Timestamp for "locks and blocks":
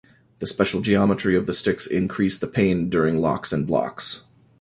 3.19-4.25